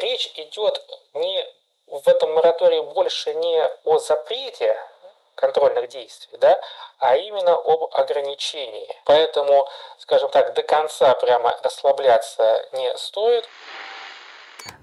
[0.00, 0.82] речь идет
[1.14, 1.44] не
[1.86, 4.76] в этом моратории больше не о запрете
[5.34, 6.60] контрольных действий, да,
[6.98, 8.86] а именно об ограничении.
[9.04, 9.66] Поэтому,
[9.98, 13.48] скажем так, до конца прямо расслабляться не стоит.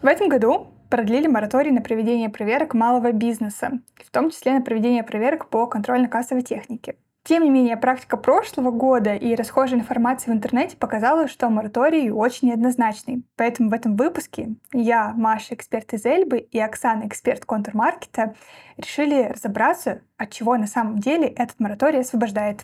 [0.01, 3.71] В этом году продлили мораторий на проведение проверок малого бизнеса,
[4.03, 6.97] в том числе на проведение проверок по контрольно-кассовой технике.
[7.27, 12.47] Тем не менее, практика прошлого года и расхожая информация в интернете показала, что мораторий очень
[12.47, 13.25] неоднозначный.
[13.35, 18.33] Поэтому в этом выпуске я, Маша, эксперт из Эльбы, и Оксана, эксперт контрмаркета,
[18.77, 22.61] решили разобраться, от чего на самом деле этот мораторий освобождает.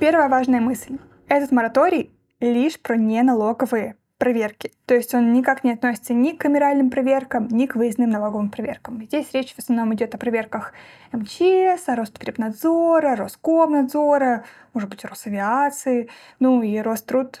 [0.00, 0.96] Первая важная мысль.
[1.28, 2.13] Этот мораторий
[2.44, 4.72] лишь про неналоговые проверки.
[4.86, 9.02] То есть он никак не относится ни к камеральным проверкам, ни к выездным налоговым проверкам.
[9.02, 10.72] Здесь речь в основном идет о проверках
[11.12, 17.40] МЧС, Роспотребнадзора, Роскомнадзора, может быть, Росавиации, ну и Роструд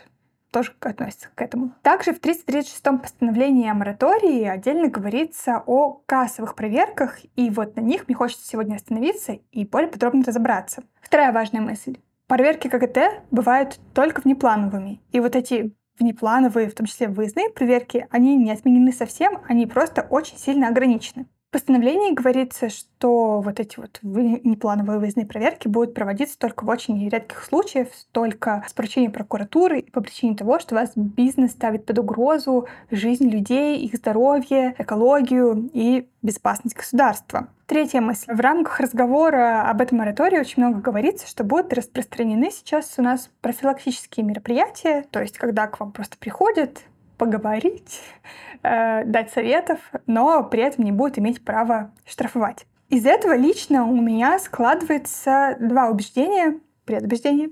[0.50, 1.72] тоже относится к этому.
[1.82, 8.06] Также в 336-м постановлении о моратории отдельно говорится о кассовых проверках, и вот на них
[8.06, 10.84] мне хочется сегодня остановиться и более подробно разобраться.
[11.00, 11.96] Вторая важная мысль.
[12.26, 15.00] Проверки КГТ бывают только внеплановыми.
[15.12, 20.06] И вот эти внеплановые, в том числе выездные проверки, они не отменены совсем, они просто
[20.08, 21.26] очень сильно ограничены.
[21.54, 27.44] Постановлении говорится, что вот эти вот внеплановые выездные проверки будут проводиться только в очень редких
[27.44, 32.66] случаях, только с поручения прокуратуры и по причине того, что вас бизнес ставит под угрозу
[32.90, 37.46] жизнь людей, их здоровье, экологию и безопасность государства.
[37.66, 38.34] Третья мысль.
[38.34, 43.30] В рамках разговора об этом моратории очень много говорится, что будут распространены сейчас у нас
[43.42, 46.80] профилактические мероприятия, то есть когда к вам просто приходят,
[47.16, 48.00] поговорить,
[48.62, 52.66] э, дать советов, но при этом не будет иметь права штрафовать.
[52.88, 57.50] Из этого лично у меня складывается два убеждения, предубеждения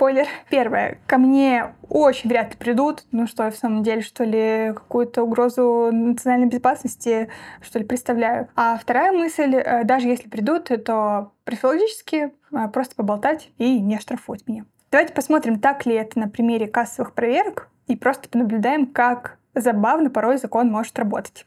[0.00, 0.26] спойлер.
[0.48, 0.98] Первое.
[1.06, 3.04] Ко мне очень вряд ли придут.
[3.12, 7.28] Ну что, я в самом деле, что ли, какую-то угрозу национальной безопасности,
[7.60, 8.48] что ли, представляю.
[8.56, 14.48] А вторая мысль, э, даже если придут, то профилактически э, просто поболтать и не штрафовать
[14.48, 14.64] меня.
[14.90, 20.38] Давайте посмотрим, так ли это на примере кассовых проверок, и просто понаблюдаем, как забавно порой
[20.38, 21.46] закон может работать.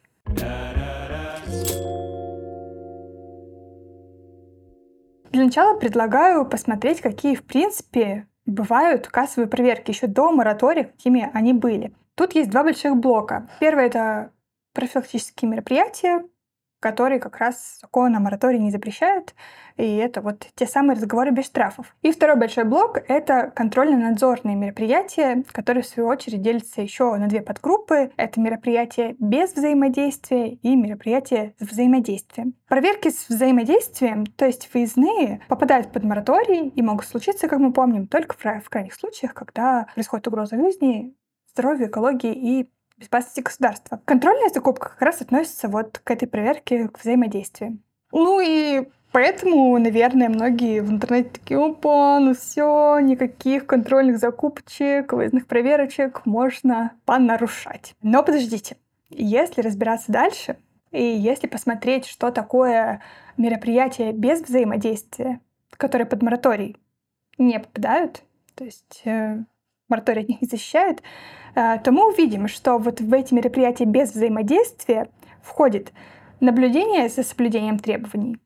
[5.31, 11.53] Для начала предлагаю посмотреть, какие, в принципе, бывают кассовые проверки еще до моратория, какими они
[11.53, 11.95] были.
[12.15, 13.49] Тут есть два больших блока.
[13.59, 14.31] Первый— это
[14.73, 16.23] профилактические мероприятия,
[16.83, 19.33] которые как раз закон о моратории не запрещает,
[19.77, 21.95] и это вот те самые разговоры без штрафов.
[22.01, 27.41] И второй большой блок— это контрольно-надзорные мероприятия, которые, в свою очередь, делятся еще на две
[27.41, 28.11] подгруппы.
[28.17, 32.53] Это мероприятия без взаимодействия и мероприятия с взаимодействием.
[32.67, 38.07] Проверки с взаимодействием, то есть выездные, попадают под мораторий и могут случиться, как мы помним,
[38.07, 41.15] только в крайних случаях, когда происходит угроза жизни,
[41.53, 44.01] здоровью, экологии и безопасности государства.
[44.05, 47.79] Контрольная закупка как раз относится вот к этой проверке, к взаимодействию.
[48.11, 55.45] Ну и Поэтому, наверное, многие в интернете такие, опа, ну все, никаких контрольных закупочек, выездных
[55.45, 57.93] проверочек можно понарушать.
[58.01, 58.75] Но подождите,
[59.11, 60.57] если разбираться дальше,
[60.89, 63.03] и если посмотреть, что такое
[63.37, 65.41] мероприятие без взаимодействия,
[65.77, 66.77] которые под мораторий
[67.37, 68.23] не попадают,
[68.55, 69.43] то есть э,
[69.89, 71.01] мораторий от них не защищает,
[71.55, 75.09] э, то мы увидим, что вот в эти мероприятия без взаимодействия
[75.41, 75.91] входит
[76.39, 78.37] наблюдение за соблюдением требований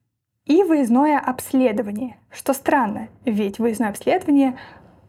[0.46, 2.18] и выездное обследование.
[2.32, 4.58] Что странно, ведь выездное обследование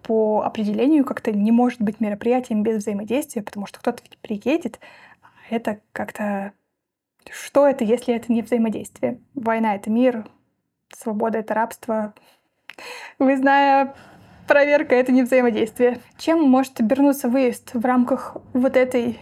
[0.02, 4.80] по определению как-то не может быть мероприятием без взаимодействия, потому что кто-то ведь приедет,
[5.22, 6.52] а это как-то...
[7.30, 9.20] Что это, если это не взаимодействие?
[9.34, 10.26] Война— это мир,
[10.90, 12.14] свобода— это рабство.
[13.18, 13.94] Выездная
[14.48, 16.00] проверка— это не взаимодействие.
[16.16, 19.20] Чем может обернуться выезд в рамках вот этой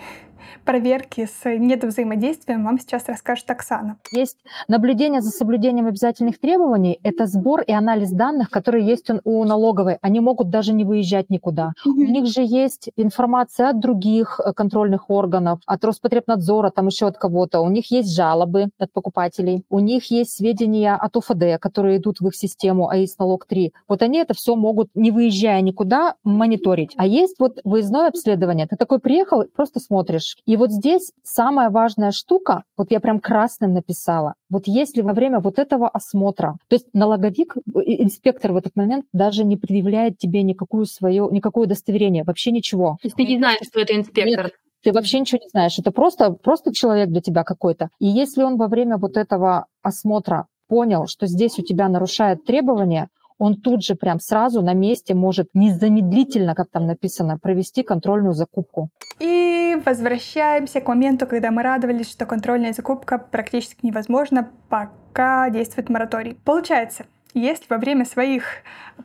[0.64, 3.98] проверки с недовзаимодействием вам сейчас расскажет Оксана.
[4.12, 4.38] Есть
[4.68, 6.98] наблюдение за соблюдением обязательных требований.
[7.02, 9.98] Это сбор и анализ данных, которые есть у налоговой.
[10.00, 11.72] Они могут даже не выезжать никуда.
[11.86, 11.90] Mm-hmm.
[11.90, 17.18] У них же есть информация от других э, контрольных органов, от Роспотребнадзора, там еще от
[17.18, 17.60] кого-то.
[17.60, 19.64] У них есть жалобы от покупателей.
[19.70, 23.72] У них есть сведения от УФД, которые идут в их систему АИС налог 3.
[23.88, 26.94] Вот они это все могут, не выезжая никуда, мониторить.
[26.96, 28.66] А есть вот выездное обследование.
[28.66, 30.35] Ты такой приехал, просто смотришь.
[30.44, 35.40] И вот здесь самая важная штука, вот я прям красным написала, вот если во время
[35.40, 40.86] вот этого осмотра, то есть налоговик, инспектор в этот момент даже не предъявляет тебе никакую
[40.86, 42.98] свое, никакое удостоверение, вообще ничего.
[43.02, 44.44] То есть ты не знаешь, что это инспектор?
[44.44, 45.78] Нет, ты вообще ничего не знаешь.
[45.78, 47.88] Это просто, просто человек для тебя какой-то.
[47.98, 53.08] И если он во время вот этого осмотра понял, что здесь у тебя нарушает требования,
[53.38, 58.90] он тут же прям сразу на месте может незамедлительно, как там написано, провести контрольную закупку.
[59.20, 59.45] И
[59.80, 66.38] возвращаемся к моменту, когда мы радовались, что контрольная закупка практически невозможна, пока действует мораторий.
[66.44, 68.44] Получается, если во время своих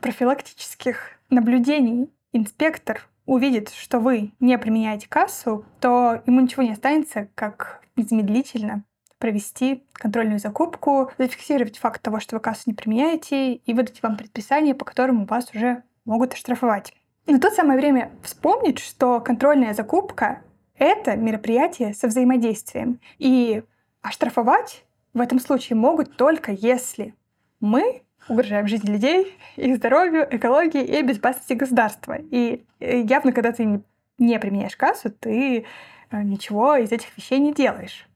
[0.00, 7.82] профилактических наблюдений инспектор увидит, что вы не применяете кассу, то ему ничего не останется, как
[7.96, 8.84] незамедлительно
[9.18, 14.74] провести контрольную закупку, зафиксировать факт того, что вы кассу не применяете, и выдать вам предписание,
[14.74, 16.92] по которому вас уже могут оштрафовать.
[17.26, 20.42] Но тут самое время вспомнить, что контрольная закупка—
[20.82, 23.00] это мероприятие со взаимодействием.
[23.18, 23.62] И
[24.02, 24.84] оштрафовать
[25.14, 27.14] в этом случае могут только если
[27.60, 32.16] мы угрожаем жизни людей, их здоровью, экологии и безопасности государства.
[32.30, 33.82] И явно, когда ты
[34.18, 35.64] не применяешь кассу, ты
[36.10, 38.08] э, ничего из этих вещей не делаешь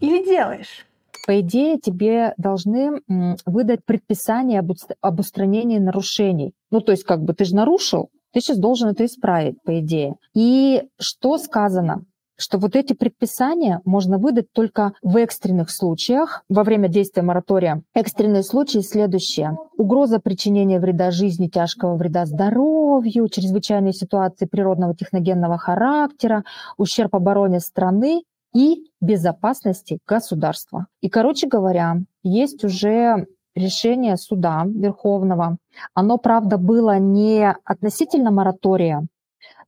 [0.00, 0.86] или делаешь?
[1.26, 3.00] По идее, тебе должны
[3.46, 4.60] выдать предписание
[5.00, 6.52] об устранении нарушений.
[6.72, 10.16] Ну, то есть, как бы ты же нарушил, ты сейчас должен это исправить, по идее.
[10.34, 12.04] И что сказано?
[12.42, 17.82] что вот эти предписания можно выдать только в экстренных случаях во время действия моратория.
[17.94, 19.56] Экстренные случаи следующие.
[19.76, 26.42] Угроза причинения вреда жизни, тяжкого вреда здоровью, чрезвычайные ситуации природного техногенного характера,
[26.76, 28.24] ущерб обороне страны
[28.54, 30.86] и безопасности государства.
[31.00, 35.58] И, короче говоря, есть уже решение суда Верховного.
[35.94, 39.06] Оно, правда, было не относительно моратория,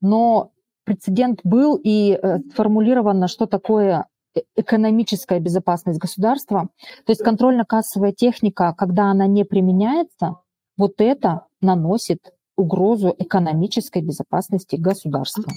[0.00, 0.52] но
[0.84, 6.68] прецедент был и э, сформулировано, что такое э, экономическая безопасность государства.
[7.06, 10.36] То есть контрольно-кассовая техника, когда она не применяется,
[10.76, 12.18] вот это наносит
[12.56, 15.52] угрозу экономической безопасности государства.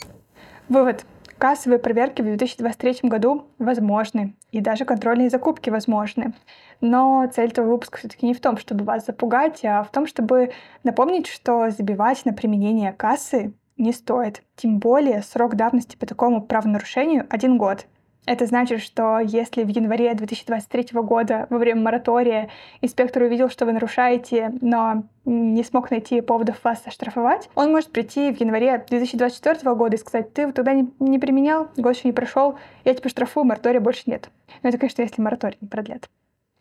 [0.69, 1.05] Вывод.
[1.37, 6.33] Кассовые проверки в 2023 году возможны, и даже контрольные закупки возможны.
[6.81, 10.51] Но цель этого выпуска все-таки не в том, чтобы вас запугать, а в том, чтобы
[10.83, 14.41] напомнить, что забивать на применение кассы не стоит.
[14.55, 17.85] Тем более срок давности по такому правонарушению один год.
[18.27, 22.49] Это значит, что если в январе 2023 года во время моратория
[22.81, 28.33] инспектор увидел, что вы нарушаете, но не смог найти поводов вас оштрафовать, он может прийти
[28.33, 32.59] в январе 2024 года и сказать, ты тогда не, не применял, год еще не прошел,
[32.83, 34.29] я тебя штрафую, моратория больше нет.
[34.61, 36.09] Но это, конечно, если мораторий не продлят.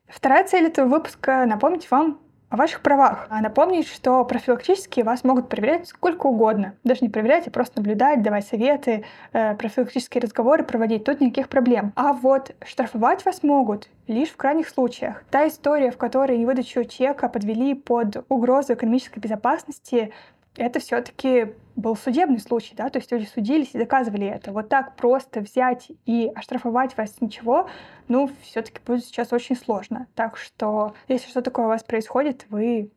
[0.07, 2.21] Вторая цель этого выпуска— напомнить вам
[2.57, 3.27] о ваших правах.
[3.29, 6.75] А напомнить, что профилактически вас могут проверять сколько угодно.
[6.85, 11.05] Даже не проверять, а просто наблюдать, давать советы, э, профилактические разговоры проводить.
[11.05, 11.93] Тут никаких проблем.
[11.97, 15.23] А вот штрафовать вас могут лишь в крайних случаях.
[15.31, 20.13] Та история, в которой невыдачу чека подвели под угрозу экономической безопасности,
[20.57, 24.53] это все-таки был судебный случай, да, то есть люди судились и доказывали это.
[24.53, 27.69] Вот так просто взять и оштрафовать вас ничего,
[28.09, 30.07] ну, все-таки будет сейчас очень сложно.
[30.15, 32.91] Так что, если что такое у вас происходит, вы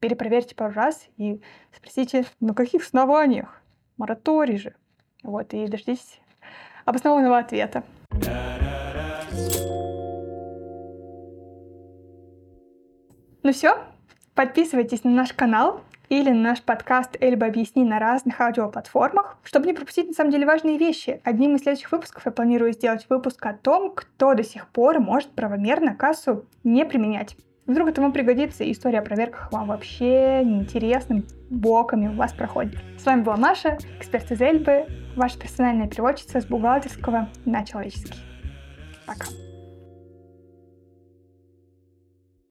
[0.00, 1.40] перепроверьте пару раз и
[1.76, 3.60] спросите, на каких основаниях?
[3.98, 4.74] Мораторий же.
[5.22, 6.20] Вот, и дождитесь
[6.84, 7.84] обоснованного ответа.
[13.44, 13.76] Ну все,
[14.34, 15.82] подписывайтесь на наш канал,
[16.12, 20.76] или наш подкаст «Эльба объясни» на разных аудиоплатформах, чтобы не пропустить на самом деле важные
[20.76, 21.22] вещи.
[21.24, 25.30] Одним из следующих выпусков я планирую сделать выпуск о том, кто до сих пор может
[25.30, 27.34] правомерно кассу не применять.
[27.64, 32.76] Вдруг это вам пригодится, и история о проверках вам вообще неинтересным боками у вас проходит.
[32.98, 34.84] С вами была Маша, эксперт из Эльбы,
[35.16, 38.18] ваша персональная переводчица с бухгалтерского на человеческий.
[39.06, 39.28] Пока.